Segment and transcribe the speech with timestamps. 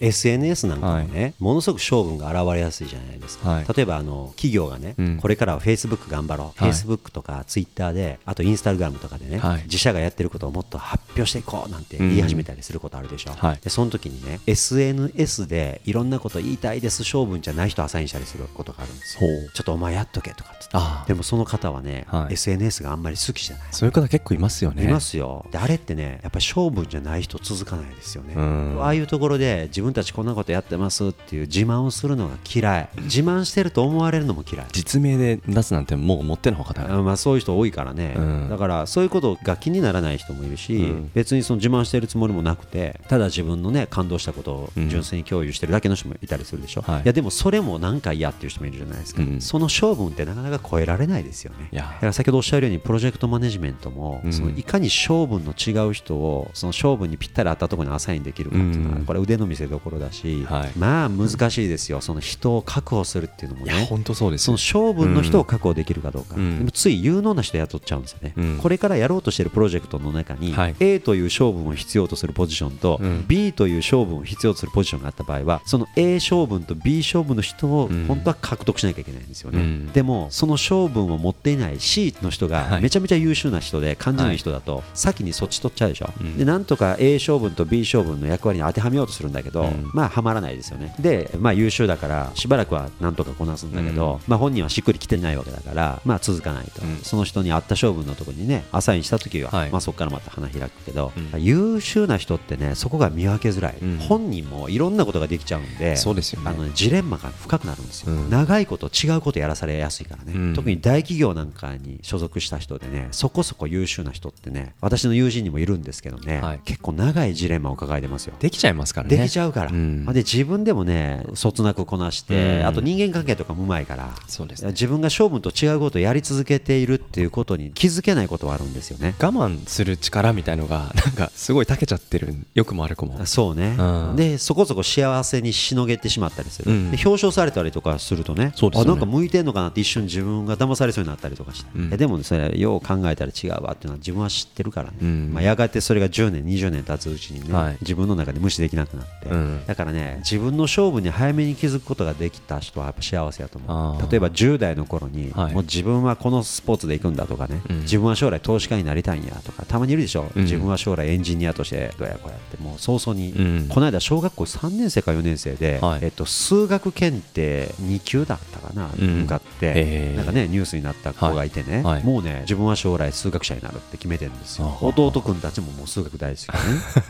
[0.00, 3.64] SNS なんかもね、ものすごく勝負が現れやすいじゃないですか、はい。
[3.74, 5.18] 例えばあの企業がね、うん。
[5.18, 6.72] これからは Facebook 頑張ろう、はい。
[6.72, 9.62] Facebook とか Twitter であと Instagram とかでね、はい。
[9.64, 13.58] 自社がやってることをもっと発表していこうなんて言い始めたりすることあるでしょ、はい。
[13.62, 19.18] でその時にね SNS でいろんなこと言いたいです勝負じゃない人をアサインしたりすることがあるんです。
[19.18, 20.66] ちょっとお前やっとけとかって。
[21.08, 22.34] でもその方はね、はい。
[22.34, 23.66] SNS があんまり好きじゃない。
[23.70, 24.84] そういう方結構いますよね。
[24.84, 25.46] いますよ。
[25.50, 28.34] であれってねやっぱり勝負じゃない人続かないですよね。
[28.34, 28.82] うん。
[28.82, 32.88] ああいうところで自分たちこんなことやってますっていう自慢をするのが嫌い。
[33.02, 34.66] 自慢してると思われるのも嫌い。
[34.72, 38.48] 実名で出すなんてもう持ってのほかだあまあそういう人多いからね、うん。
[38.48, 41.10] だからそういうことが気にならない人もいるし、うん。
[41.14, 47.02] 別にその自慢してるつもりもなくてただ自分のね感動したことを純粋に共有してるだけの人もいたりするでしょ、はい。
[47.02, 49.40] いやでもそれもなんか嫌っていう人もいるじゃないですか、うん。
[49.40, 51.68] その勝負ってなかなか超えられないですよね。
[51.72, 51.82] いや。
[51.82, 54.32] だから先ほどおっしゃるようにプロジェクトマネジメントも、うん。
[54.32, 59.04] そのいかに勝負の違う人をその勝負にぴったり合ったところにアサインできるかっていうのは、うん。
[59.04, 60.72] これ腕の見せ所だし、はい。
[60.78, 62.00] まあ難しいですよ。
[62.00, 63.86] その人を確保するっていうのもね。
[63.88, 66.58] 本当そうですそのよ勝負の人を確保できるかどうか、うん。
[66.58, 68.58] でもつい有能な人雇っちゃうんですよね、うん。
[68.58, 70.76] これからやろうとしているプロジェクトの中に、はい。
[70.80, 73.24] A という勝負を必要とするポジションと、うん。
[73.26, 78.06] B という勝負を必要とするポジションがあった場合はその A 勝負と B 勝負の人をうん。
[78.06, 79.92] 本当は獲得しなきゃいけないんですよね、うん。
[79.92, 82.82] でもその勝負を持っていない C の人がはい。
[82.82, 86.38] めちゃめちゃ優秀な人で感じのいい人だと先にそっち取っちゃうでしょ、うん。
[86.38, 89.90] でなんとか A 勝負と B 勝負の役割に当てはめようとするんだけど、うん。
[89.92, 90.94] まあはまらないですよね。
[90.98, 96.96] でまあ優秀だからしばらくはなんとかこなすんだけど、まあ本人はしっくりきてないわけだからまあ続かないと、うん。
[96.98, 99.70] その人に合った勝負のところにねアサインした時は、はい。
[99.70, 101.42] まあそこからまた花開くけど、うん。
[101.42, 103.98] 優秀な人ってねそこが見分けづらい、うん。
[103.98, 106.50] 本人もいろんなことができちゃうんでそうですよね。
[106.50, 108.30] あのねジレンマが深くなるんですよ、うん。
[108.30, 110.54] 長いこと違うことやらされやすいからね、うん。
[110.54, 116.60] 特に大企業なんかに所属した人でねそこそこ優秀な人ってね私の友人にもいるんですけどね、はい。
[116.64, 118.34] 結構長いジレンマを抱えてますよ。
[118.38, 119.16] できちゃいますからね。
[119.16, 120.04] できちゃうから、うん。
[120.06, 122.66] で自分でもねそつなくこなして、うん。
[122.66, 124.68] あと人間関係とかもうまいからそうですね。
[124.72, 129.14] 自分が勝負と違うことをやり続けているっていうことに気づけないことはあるんですよね。
[129.18, 133.24] 我慢する力みたいのが なんかすごい長けちゃってるよくも悪くも。
[133.24, 134.16] そうね、うん。
[134.16, 138.90] でそこそこ幸せにしのげてしまったりする、表彰されたりとかするとねそうですよね。
[138.90, 145.30] あなんか向いてんのかなって一瞬自分が騙されそうになったりとかして、でもねそれよう考えたら違うわっていうのは自分は知ってるからね、うん。
[145.32, 147.76] まあ、やがてそれが10年20年経つうちにね、はい。
[147.80, 154.10] 自分の中で無視できなくなって、うんだからね自分の勝負に早めに気づくことができた人はやっぱ幸せだと思う。
[154.10, 155.54] 例えば10代の頃に、はい。
[155.54, 157.80] もう自分はこのスポーツで行くんだとかね、うん。
[157.80, 160.42] 自分は将来投資家になりたいんやとかたまにいるでしょ、うん。
[160.42, 163.68] 自分は将来エンジニアとしてどうやこうやってもう早々に、うん。
[163.68, 166.00] この間小学校3年生か4年生で、はい。
[166.02, 169.22] えっと、数学検定2級だったかな、うん。
[169.22, 170.14] 向かって。
[170.16, 172.04] なんかねニュースになった子がいてね、はい。
[172.04, 174.76] もうね自分は将来数学者になるって決めてるんですよ。
[174.80, 176.58] 弟君たちももう数学大好きでね。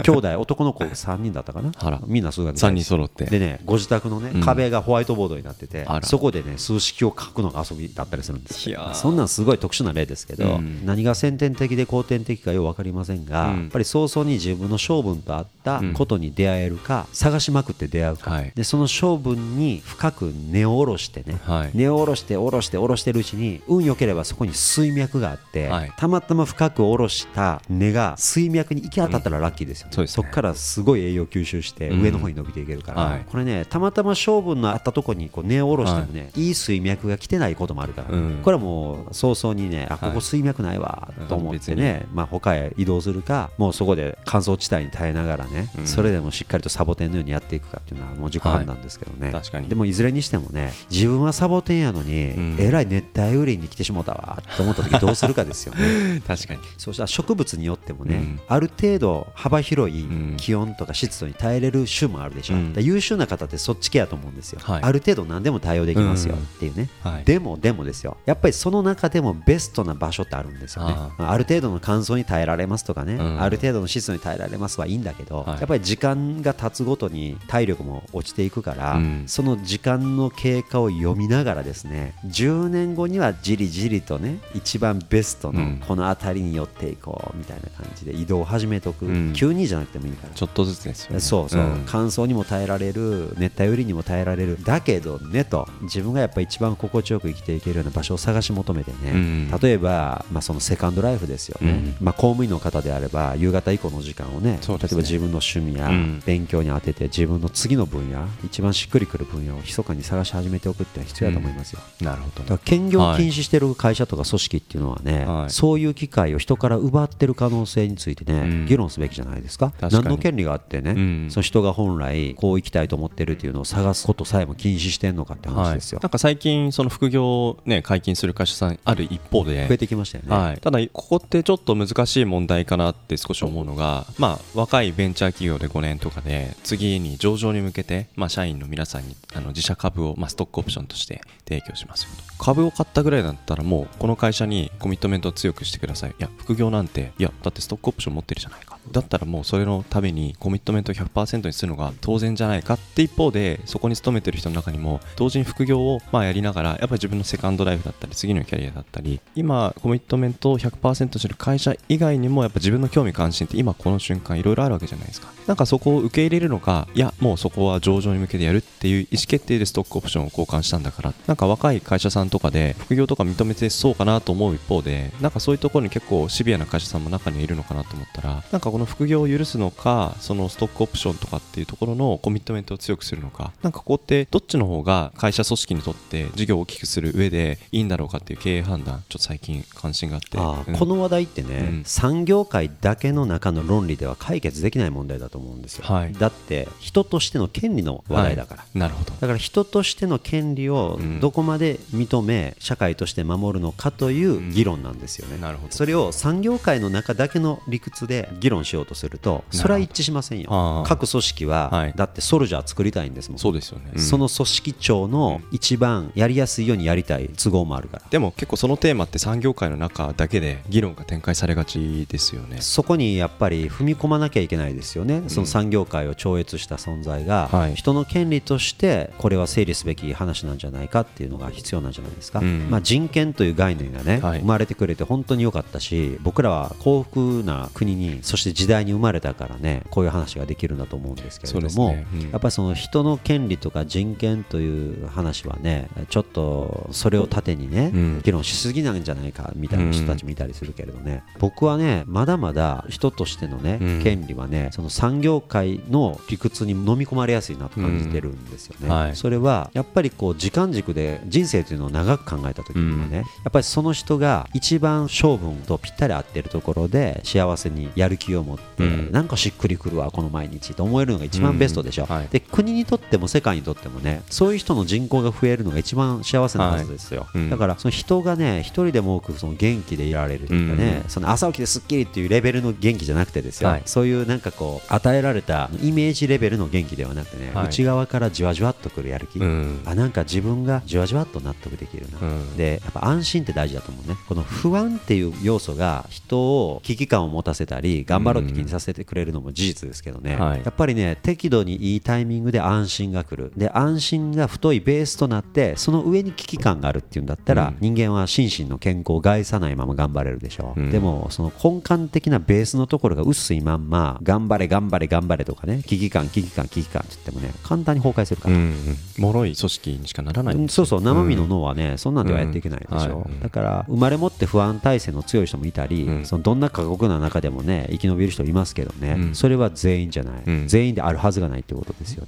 [0.02, 1.72] 兄弟男の子3人だったかな。
[2.06, 3.24] みんな数学大3好き人揃って。
[3.26, 4.40] でねご自宅のね、うん。
[4.40, 8.68] 壁がホワイトボードになっててそこでね数式を書くのが遊びだったりするんです。
[8.68, 8.94] いやー。
[8.94, 10.84] そんなんすごい特殊な例ですけど、うん。
[10.84, 13.60] 何が先天的で後天的かよく分かりませんが、うん。
[13.62, 18.52] やっぱり早々に自分の勝負と合ったことに出会えるか、探しまくって出会うか、はい。
[18.54, 21.70] でその勝負に深く根を下ろしてね、はい。
[21.74, 25.92] 根を下ろして下ろして下ろしてるうちに運良ければそこに水脈があって、はい。
[25.96, 30.26] たまたま深く下ろした根が水脈に行き当たったらラッキーですよね、そうですね。
[30.26, 33.26] こからすごい栄養吸収してうん上の方に伸びていけるから、はい。
[33.30, 38.40] これねたまたま勝負のあったとこにこう根を下ろしてもね、い、い水脈が来てないこともあるから、うん。
[38.42, 45.86] これはもう早々にねあここ水脈ないわと思ってね、まあ、他へ移動するかもうそこで乾燥地帯に耐えながらね、うん。
[45.86, 49.68] それでもしっかりとサボテンのようにやっていくかっていうのはもう自己判断ですけどね、確かに。
[49.68, 52.56] でもいずれにしてもね自分はサボテンやのに、うん。
[52.58, 56.22] えらい熱帯雨林に来てしもたわと思った時どうするかですよね。
[56.26, 56.60] 確かに。
[56.78, 58.40] そうしたら植物によってもね、うん。
[58.48, 60.36] ある程度幅広いん。
[60.36, 62.74] 気温とか湿度に耐えれる種もあるでしょ、うん。
[62.78, 64.82] 優秀な方ってそっち系やと思うんですよ、はい。
[64.82, 66.40] ある程度何でも対応できますようん。
[66.40, 67.24] っていうね、はい。
[67.24, 68.16] でもでもですよ。
[68.24, 70.94] やっぱりその中でもベストな場所ってあるんですよね。
[71.18, 73.40] あある程度の乾燥に耐えられますとかね、うん。
[73.42, 75.48] ある程度の湿度に耐えられますはいいんだけど、はい。
[75.58, 79.24] やっぱり時間が経つごとに体力も落ちていくから、うん。
[79.26, 85.82] その時間の経過を読み見ながらですね10年後にはじりじりとね一番ベストのうん。
[85.86, 89.32] この辺りに寄っていこうみたいな感じで移動を始めとく、うん。
[89.32, 90.34] 急にじゃなくてもいいから。
[90.34, 91.20] ちょっとずつですよね。
[91.20, 94.58] そうそう、ん乾燥にも耐えられる熱帯雨林にも耐えられる。
[94.64, 95.68] だけどねと。
[95.82, 99.50] 自分がやっぱ一番心地よく生きていけるような場所を探し求めてね、うん。
[99.60, 101.96] 例えば、まあ、そのセカンドライフですよね、うん。
[102.00, 104.60] まあ、公務員の方であれば夕方以降の時間をねね。
[104.66, 106.22] 例えば自分の趣味やうん。
[106.24, 112.42] 勉強に当てて自分の次の分野一番しっくりくる分野を密かに探し始めておくってのは必要だと思いますよ、なるほど。
[112.42, 115.50] だから兼業を禁止してる会社とか組織っていうのはね、はい。
[115.50, 118.66] そういう機会を人から奪ってる可能性についてね、うん。
[118.66, 119.72] 議論すべきじゃないですか。
[119.80, 121.30] 何の権利があってね、うん。
[121.30, 146.10] その人が本来こう生きたいと思ってるっていうのを探すことさえも禁止してんのかって話ですよ、なんか最近その副業をね解禁する会社さんある一方で増えてきましたよね、はい、ただ、ここってちょっと難しい問題かなって少し思うのが、まあ、若いベンチャー企業で5年とかで次に上場に向けて、まあ、社員の皆さんにあの自社株を、まあ、ストックオプションとして提供しますよと株を買ったぐらいだったらもうこの会社にコミットメントを強くしてください。
[146.10, 148.78] いや副業なんていやだってストックオプション持ってるじゃないか。
[148.92, 165.36] だったらもうそれのためにコミットメント100%にするのが当然じゃないかって一方でそこに勤めてる人の中にも同時に副業をまあやりながらやっぱり自分のセカンドライフだったり次のキャリアだったり今コミットメントを100%してる会社以外にもやっぱ自分の興味関心って今この瞬間いろいろあるわけじゃないですか。
[165.46, 183.52] なんかそこを受け入れるのかいやもうそこは上場に向けてやるっていう意思決定でストックオプションを交換したんだからなんか若い会社さんとかで副業とか認めてそうかなと思う一方でなんかそういうところに結構シビアな会社さんも中にはいるのかなと思ったらなんかこの副業を許すのかそのストックオプションとかっていうところのコミットメントを強くするのか？
[183.62, 190.38] なんかここってどっちの方が会社組織にとって事業を大きくする上でいいんだろうかっていう経営判断ちょっと最近関心があって。
[190.38, 190.78] ああうん。
[190.78, 191.82] この話題ってね、うん。
[191.84, 196.12] 産業界だけの中の論理では解決できない問題だと思うんですよ、はい。
[196.12, 198.78] だって人としての権利の話題だから、はい。
[198.78, 199.12] なるほど。
[199.12, 201.20] だから人としての権利をうん。
[201.20, 205.72] どこまで認め社会として守るのかという議論なんですよね、なるほど。
[205.72, 210.84] それを産業界の中だけの理屈で議論しようとするとそれは一致しませんよ。
[210.86, 211.92] 各組織は、はい。
[211.96, 213.38] だってソルジャー作りたいんですもん。
[213.38, 214.00] そうですよね、うん。
[214.02, 218.02] その組織長の一番やりやすいようにやりたい都合もあるから。
[218.10, 222.58] でも結構そのテーマって産業界の中だけで議論が展開されがちですよね。
[222.60, 227.74] そこにやっぱり踏み込まなきゃいけないですよね、その産業界を超越した存在が、はい。
[227.74, 232.68] 人の権利としてこれは整理すべき話なんじゃないかっていうのが必要なんじゃないですか、うん。
[232.70, 234.40] まあ、人権という概念がね、はい。
[234.40, 241.92] 生まれてくれて本当に良かったし僕らは幸福な国にそして時代に生まれたからねこういう話ができるんだと思うんですけれども、
[242.30, 248.22] やっぱりその人の権利とか人権という話はねちょっとそれを盾にね、うん。
[248.22, 254.02] 議論しすぎなんじゃないかみたいな人たちもいたりするけれどね、僕はねまだまだ人としてのね、うん。
[254.02, 258.90] 権利はねその産業界の理屈に飲み込まれやすいなと感じてるんですよね、うん。
[258.90, 259.16] はい。
[259.16, 269.12] それはやっぱりこう時間軸で人生というのを長く考えた時にはね、やっぱりその人が一番勝負とぴったり合ってるところで幸せにやる気を持って、うん。
[269.12, 272.16] なんかしっくりくるわこの毎日と思えるのが一番ベストでしょ、うん。
[272.16, 272.28] はい。
[272.28, 277.50] で国にとっても世界にとってもねそういう人の人口が増えるのが一番幸せなはずですよ、はいうん。
[277.50, 283.82] だからその人がね一人でも多くその元気でいられるっていうかね、うんその朝起きてすっきりっていうレベルの元気じゃなくてですよ、はい。
[283.84, 287.66] そういうなんかこう与えられたイメージレベルの元気ではなくてね、はい。
[287.66, 289.82] 内側からじわじわっとくるやる気、うん。
[289.84, 292.56] あなんか自分がじわじわっと納得できるな、うん。
[292.56, 294.16] でやっぱ安心って大事だと思うね。
[294.28, 300.62] この不安っていう要素が人を危機感を持たせたり頑張ろうって気にさせてくれるのも事実ですけどね、はい。
[300.64, 303.52] やっぱりね適度にいいタイミングで安心が来る。
[303.56, 307.76] で安心が太いベースとなってその上に危機感があるっていうんだったら、うん。
[307.80, 310.90] 人間は心身の健康を害さないまま頑張れるでしょう、うん。
[310.90, 318.96] でもその根幹的なベースのところが薄いまんま頑張れ頑張れ頑張れとかね危機感危機感危機感って言ってもね簡単に崩壊するから、うんうん。
[319.18, 321.00] 脆い組織にしかならないうんそうそう。
[321.00, 323.20] 生身の脳はね、そんなんではやっていけないでしょ、うん。
[323.20, 323.42] はい。
[323.42, 326.26] だから生まれ持って不安体制の強い人もいたり、うん。
[326.26, 329.34] そのどんな過酷な中でもね生き延びる人いますけどね、うん。
[329.34, 330.68] それは全員じゃない、うん。
[330.68, 332.25] 全員であるはずがないってことですよ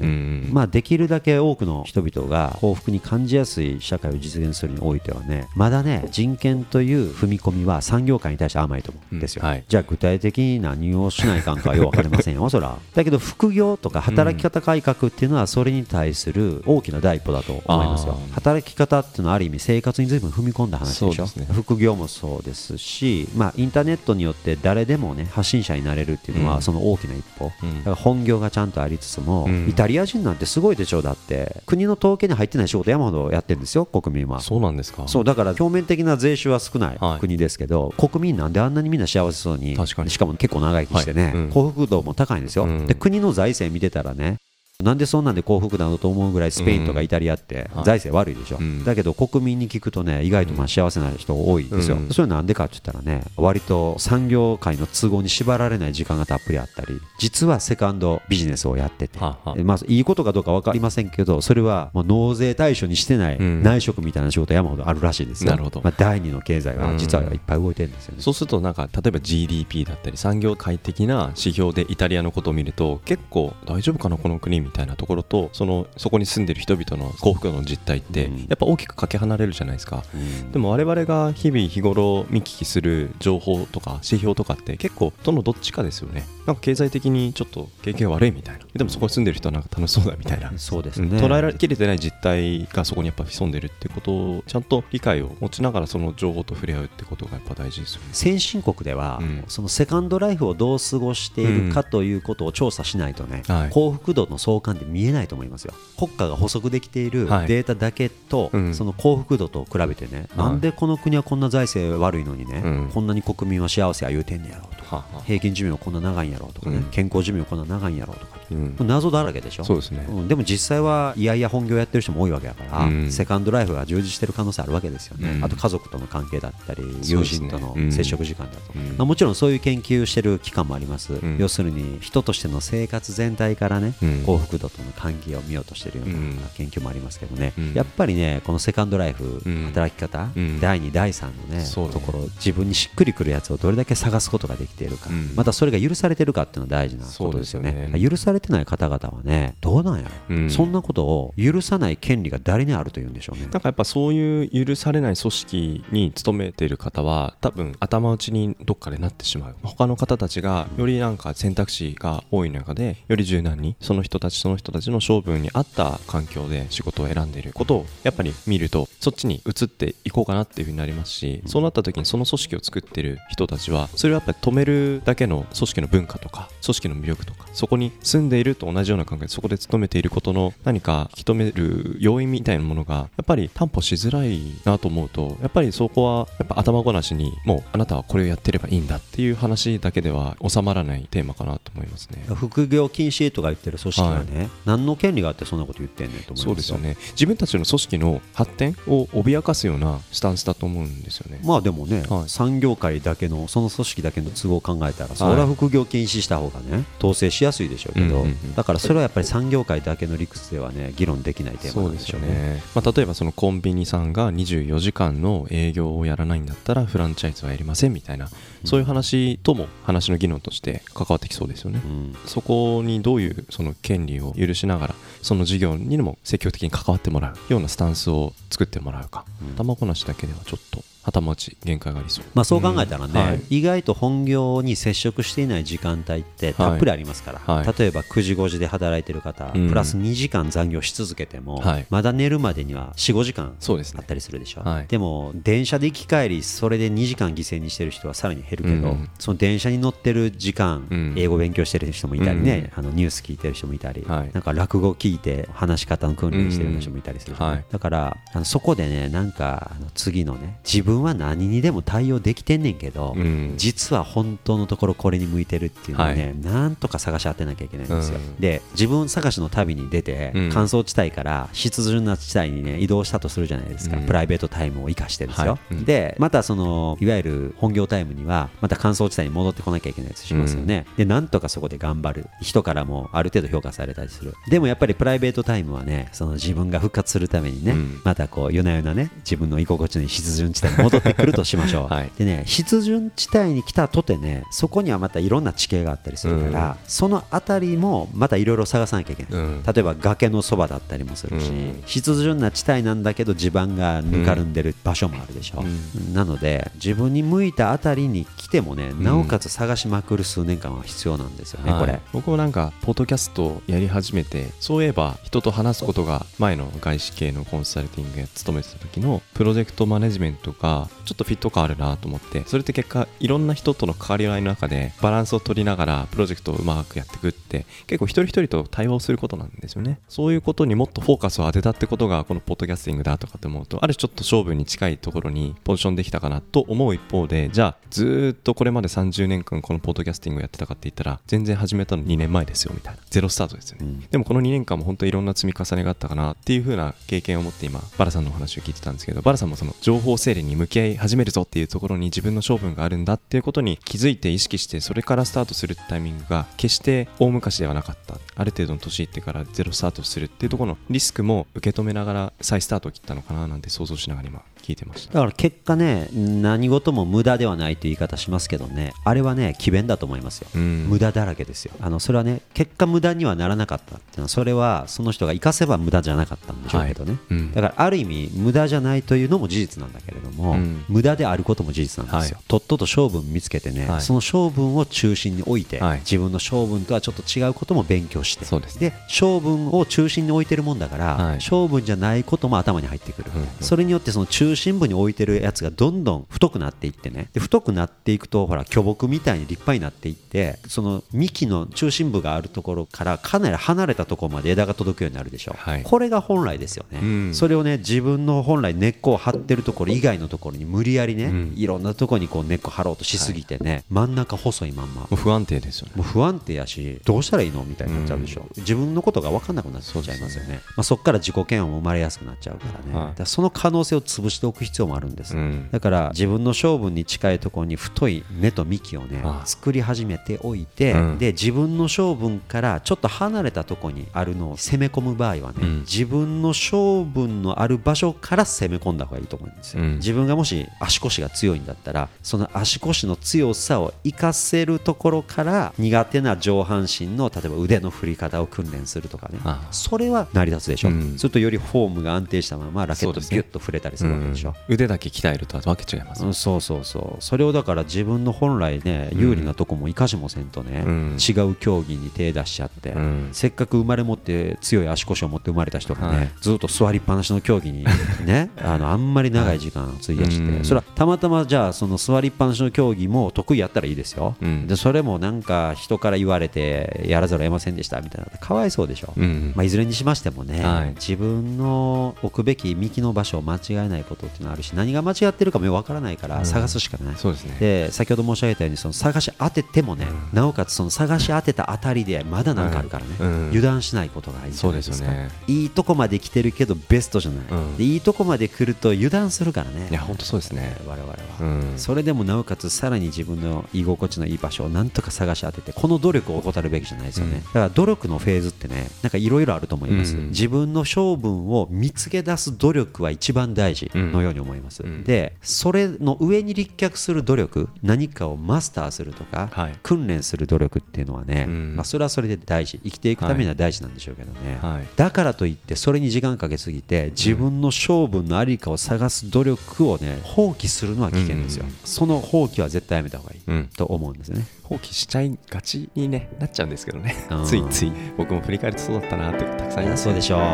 [0.53, 9.65] まあ、できるだけ多くの人々が幸福に感じやすい社会を実現するにおいてはねまだね人権という踏み込みは産業界に対して甘いと思うんですよ、うんはい。
[9.67, 12.49] じゃあ具体的に何をしないかんかはよく分かりませんよ。
[12.51, 18.19] そらだけど副業とか働き方改革っていうのはそれに対する大きな第一歩だと思いますよ。
[18.33, 21.25] 働き方っていうのはある意味生活に随分踏み込んだ話でしょ。
[21.25, 21.47] ね。
[21.53, 26.49] 副業もそうですし、まあ、インターネットによって誰でもね発信者になれるっていうのうん。
[26.49, 27.79] はその大きな一歩、うん。
[27.79, 29.69] だから本業がちゃんとありつつも、うん。
[29.69, 31.63] イタリア人なんてすごいでしょうだって。
[31.67, 34.41] 国の統計に入ってない仕事山ほどやってるんですよ国民は。
[34.41, 35.09] そうなんですか。
[35.09, 37.21] そうだから表面的な税収は少ないはい。
[37.21, 40.11] 国ですけど、国民なんであんなにみんな幸せそうに確かに。
[40.11, 41.33] しかも結構長生きしてね、はい。
[41.35, 41.51] うん。
[41.51, 42.87] 幸福度も高いんですよ、うん。
[42.87, 44.37] で国の財政見てたらね
[44.85, 47.85] なんでそんなんで幸福なのと思うぐらいスペインとかイタリアってはい。
[47.85, 48.85] 財政悪いでしょ、うん。
[48.85, 52.11] だけど国民に聞くとね意外とまあ幸せな人多いんですよ、うん。
[52.11, 63.65] それなんでかって言ったらね割と産業界の都合に縛られない時間がたっぷりあったり実はセカンドビジネスをやってて、はあはまあ、いいことかどうか分かりませんけどそれはもう納税対象にしてないうん。
[63.65, 65.81] 内職みたいな仕事山ほどあるらしいですよ、なるほど。
[65.83, 78.39] まあ、第二の経済が実はいっぱい動いてるんですよね、そうするとなんか例えば GDP だったり産業界的な指標でイタリアのことを見ると結構大丈夫かなこの国みたいなところとそのそこに住んでる人々の幸福度の実態ってうん。
[78.41, 80.05] やっぱ大きくかけ離れるじゃないですか。
[80.15, 80.53] うん。
[80.53, 86.25] でも我々が日々日頃見聞きする情報とか指標とかって結構どのどっちかですよね。
[86.47, 88.65] なんか経済的にちょっと経験が悪いみたいな。
[88.75, 90.53] でもそこに住んでる人はなんか楽しそうだみたいな。
[90.57, 91.25] そうですね、うん。
[91.25, 98.09] 捉えられきれてない実態がそこにやっぱ潜んでるってことをちゃんと理解を持ちながらその情報と触れ合うってことがやっぱ大事ですよね。
[98.13, 99.45] 先進国では、うん。
[99.49, 103.71] そのセカンドライフをどう過ごしているかということを調査しないとね、はい。
[103.71, 105.75] 幸福度の相関って見えないと思いますよ。
[105.97, 107.47] 国家が補足できているはい。
[107.47, 108.75] データだけと、うん。
[108.75, 112.91] その幸福度と比べてね、なんでこの国はこんな財政悪いのにね、うん。
[112.93, 115.25] こんなに国民は幸せや言うてんねやろうとかはあはあ。
[115.25, 116.85] 平均寿命こんな長いんやろうとかね、うん。
[116.85, 118.38] 健康寿命こんな長いんやろうとか、うん
[118.81, 119.65] 謎だらけでしょ？
[119.65, 120.01] そうですね。
[120.11, 120.29] ん。
[120.29, 123.11] でも実際はいやいや本業やってる人も多いわけだから、うん。
[123.11, 125.45] セカンドライフが充実してる可能性あるわけですよね、うん。
[125.45, 127.93] あと家族との関係だったり友人とのうん。
[127.93, 131.37] 接触時間だとまあ、もちろんそういう研究してる機関もあります、ん。
[131.39, 134.23] 要するに人としての生活全体からね、うん。
[134.25, 136.39] 幸福度との関係を見ようとしてるようなうん。
[136.57, 137.75] 研究もありますけどね、うん。
[137.75, 139.65] やっぱりねこのセカンドライフ、うん。
[139.67, 140.61] 働き方、うん。
[140.61, 141.65] 第2第3のね。
[141.93, 145.33] ところ自分にしっくりくるやつをどれだけ探すことができているか、うん。
[145.35, 147.71] またそれが許されてるかっていうのは大事なことですよね。
[147.71, 148.11] そうですよね。
[148.11, 150.51] 許されてない方々はねどうなんやろ、うん。
[150.51, 153.43] そんなことを許さない権利が誰にあるというんでしょうね。
[153.43, 159.57] なんかやっぱそういう許されない組織に勤めている方は多分頭打ちにどっかでなってしまう。
[159.63, 167.53] 他の方たちがよりなんか選択肢が多い中でより柔軟にその人たちその人たちの勝負に合った環境で仕事を選んでいる。
[167.59, 192.25] ことをやっぱり見るとそっちに移っていこうかなっていうふうになりますしそうなった時にその組織を作ってる人たちはそれをやっぱり止めるだけの組織の文化とか組織の魅力とかそこに住んでいると同じような考えでそこで勤めていることの何か引き止める要因みたいなものがやっぱり担保しづらいなと思うとやっぱりそこはやっぱ頭ごなしにもうあなたはこれをやってればいいんだっていう話だけでは収まらないテーマかなと思いますね。
[192.35, 196.97] 副業禁止とか言ってる組織はね、何の権利があってそんなこと言ってんねんと思いますそうですよね。
[197.13, 201.41] 自分たちの組織の発展を脅かすようなスタンスだと思うんですよね。
[201.45, 202.29] まあでもね、はい。
[202.29, 208.55] 産業界だけのその組織だけの都合を考えたら、それは副業禁止した方がね統制しやすいでしょうけど、うんうんうん。
[208.55, 212.29] だからそれはやっぱり産業界だけの理屈ではね議論できないテーマなんですしょうね。
[212.29, 218.29] よね、まあ、例えばそのコンビニさんが24時間の営業をやらないんだったらフランチャイズはやりませんみたいな、
[218.65, 222.17] そういう話とも話の議論として関わってきそうですよね、うん。
[222.27, 229.25] そこにどういうその権利を許しながらその事業にも積極的に関わってもらうようなスタンスを作ってもらうか、
[229.57, 232.25] 頭ごなしだけではちょっと頭打ち限界がありそう。
[232.35, 233.43] まあ、そう考えたらね、うんはい。
[233.51, 237.75] 意外と本業に接触していない時間帯ってたっぷりありますから、はい。
[237.79, 239.69] 例えば9時5時で働いてる方、うん。
[239.69, 241.87] プラス2時間残業し続けても、はい。
[241.91, 244.01] まだ寝るまでには45時間そうですね。
[244.01, 244.87] あったりするでしょ、はい。
[244.87, 249.09] でも電車で行き帰りそれで2時間犠牲にしてる人はさらに減るけど、うん。
[249.19, 251.15] その電車に乗ってる時間、うん。
[251.17, 254.31] 英語勉強してる人もいたりね、あのニュース聞いてる人もいたり、はい。
[254.33, 263.55] なんか落語聞いて話し方の訓練してる人もいたりする、だからあのそこでねなんかあの次のね自分は何にでも対応できてんねんけど、うん。
[263.57, 268.37] 実は本当のところこれに向いてるっていうのをね、はなんとか探し当てなきゃいけないんですよ、うん。
[268.41, 270.51] で自分探しの旅に出て、うん。
[270.53, 274.07] 乾燥地帯から湿潤な地帯にね移動したとするじゃないですか、うん。
[274.07, 275.75] プライベートタイムを生かしてですよ、はい。
[275.75, 275.85] うん。
[275.85, 282.27] でまたそのいわゆる本業タイムにはまた乾燥地帯に戻ってこなきゃいけないやつしますよね、でなんとかそこで頑張る。
[282.41, 284.35] 人からもある程度評価されたりする。
[284.49, 288.01] でもやっぱりプライベートタイムはねその自分が復活するためにね、うん。
[288.05, 292.11] またこう夜な夜なね自分の居心地のいい湿潤地帯に戻ってくるとしましょう、 はい。
[292.19, 299.63] でね湿潤地帯に来たとてねそこにはまたいろんな地形があったりするから、その辺りもまたいろいろ探さなきゃいけない、うん。
[299.63, 301.83] 例えば崖のそばだったりもするし、うん。
[301.87, 311.81] 湿潤な地帯なんだけど地盤がぬかるんでる場所もあるでしょ、うなので自分に向いた辺りに来てもねなおかつ探しまくる数年間は必要なんですよね、はい。
[311.81, 312.01] これ。
[312.13, 330.01] 僕もなんかポッドキャストをやり始めてそういえば人と話すことが前の外資系のコンサルティングや勤めてた時のプロジェクトマネジメントががちょっとフィット感あるなと思ってそれって結果いろんな人との関わり合いの中でバランスを取りながらプロジェクトをうまくやっていくって結構一人一人と対応することなんですよね。
[330.09, 343.01] そういうことにもっとフォーカスを当てたってことがこのポッドキャスティングだとかって思うとある種ちょっと勝負に近いところにポジションできたかなと思う一方でじゃあずーっとこれまで30年間このポッドキャスティングをやってたかって言ったら全然始めたの2年前ですよみたいな。
[343.11, 358.19] ゼロスタートですよね、でもこの2年間も本当いろんな積み重ねがあったかなっていう風な経験を持って今バラさんのお話を聞いてたんですけどバラさんもその情報整理に向き合い始めるぞっていうところに自分の性分があるんだっていうことに気づいて意識してそれからスタートするタイミングが決して大昔ではなかった。
[358.35, 364.43] ある程度の年いってからゼロスタートするっていうところのリスクも受け止めながら再スタートを切ったのかななんて想像しながら今。
[364.59, 365.15] 聞いてました。
[365.15, 370.87] だから結果ね何事も無駄ではないという言い方しますけどねあれはね詭弁だと思いますよ、うん。
[370.89, 371.73] 無駄だらけですよ。
[371.81, 377.53] あのそれはね結果無駄にはならなかったっていうのはそれはその人が生かせば無駄じゃなかったんでしょうけどね、うん。
[377.53, 380.85] だからある意味無駄じゃないというのも事実なんだけれども、うん。
[380.89, 384.01] 無駄であることも事実なんですよ、はとっとと性分見つけてね、はい。
[384.01, 385.99] その性分を中心に置いて、はい。
[386.01, 391.41] 自分の性分とはちょっと違うことも勉強してそうですで性分を中心に置いてるもんだから、はい。
[391.41, 397.29] 性分じゃないことも頭に入ってくる、それによってその中心部に置いてるやつがどんどん太くなっていってね。
[397.33, 405.83] で太くなっていくとほら巨木みたいに立派になっていってその幹の中心部があるところからかなり離れたところまで枝が届くようになるでしょ、はい。
[405.83, 407.35] これが本来ですよね、うん。
[407.35, 411.53] それをね自分の本来根っこを張ってるところ以外のところに無理やりね、うん。
[411.57, 415.07] いろんなところにこう根っこ張ろうとしすぎてね、真ん中細いまんま。
[415.17, 415.93] 不安定ですよね。
[415.97, 420.61] もう不安定やしどうしたらいいのみたいになっちゃうでしょ、自分のことが分かんなくなっちゃいますよね。
[420.77, 423.09] まあ、そこから自己嫌悪も生まれやすくなっちゃうからね、はい。
[423.09, 425.69] だからその可能性を潰しておく必要もあるんです、うん。
[425.71, 431.19] だから自分の性分に近いところに太い根と幹をね作り始めておいて、うん。
[431.19, 435.81] で自分の性分からちょっと離れたところにあるのを攻め込む場合はね、うん。
[435.81, 439.95] 自分の性分のある場所から攻め込んだ方がいいと思うんですよ、うん。
[439.97, 449.39] 自分がもし足腰が強いんだったらその足腰の強さを活かせるところから苦手な上半身の例えば腕の振り方を訓練するとかね。
[449.71, 451.19] それは成り立つでしょ、うん。
[451.19, 453.37] するとよりフォームが安定したままラケットそうですね。
[453.37, 454.75] ギュッと触れたりするわけでしょ、うん。
[454.75, 457.23] 腕だけ鍛えるとはわけ違います、うんそうそうそう。
[457.23, 461.17] それをだから自分の本来ね有利なとこも生かしもせんとね、うん。
[461.17, 463.29] 違う競技に手出しちゃって、うん。
[463.33, 466.31] せっかく生まれ持って強い足腰を持って生まれた人がね、はい。
[466.41, 467.85] ずっと座りっぱなしの競技に
[468.25, 474.67] ね あのあんまり長い時間費やして、うんそれはたまたまじゃあその座りっぱなしの競技も得意やったらいいですよ、うん。
[474.67, 478.39] でそれもなんか人から言われてやらざるを得ませんでしたみたいな。
[478.39, 479.53] かわいそうでしょ、うん。
[479.55, 480.95] まあ、いずれにしましてもね、はい。
[480.95, 487.57] 自分の置くべき幹の場所を間違えないことっていうのはあるし何が間違ってるかもわからないから探すしかない、そうですね。
[487.59, 493.47] で先ほど申し上げたようにその探し当ててもね、なおかつその探し当てたあたりでまだ何かあるからね、うん。
[493.49, 494.97] 油断しないことがいいじゃないですか。
[494.97, 495.31] そうですよね。
[495.47, 497.43] いいとこまで来てるけどベストじゃな
[497.79, 499.89] い、いいとこまで来ると油断するからね。
[499.91, 500.77] いや本当そうですね。
[500.87, 501.73] 我々は、うん。
[501.77, 507.43] それでもなおかつさらに自分の居心地のいい場所をなんとか探し当ててこの努力を怠るべきじゃないですよね、うん。
[507.45, 510.29] だから努力のフェーズってねなんかいろいろあると思います、うん。
[510.29, 515.05] 自分の性分を見つけ出す努力は一番大事のように思います、うん。
[515.05, 519.75] でそれの上に立脚する努力何かをマスターするとか、はい。
[519.83, 521.77] 訓練する努力っていうのはね、うん。
[521.77, 522.79] まあ、それはそれで大事。
[522.85, 524.87] 生きていくためには大事なんでしょうけどね、はい。
[524.97, 531.75] だからといってそれに時間かけすぎて自分の性分のありかを探す努力をね放棄するのは危険ですよ、うん。
[531.85, 533.69] その放棄は絶対やめた方がいい、うん。
[533.77, 534.47] と思うんですね。
[534.63, 537.17] 放棄しちゃいがちに、ね、なっちゃうんですけどね。
[537.31, 537.45] うん。
[537.45, 537.93] ついつい。
[538.17, 540.45] 僕も振り返るとそうだったなってたくさんあいますそうでしょう、うん。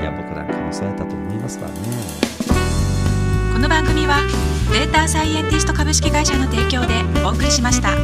[0.00, 2.27] いや僕なんかもそうやったと思いますわね
[3.58, 4.20] この番組は
[4.70, 7.96] データサイエンティスト株式会社の提供でお送りしました。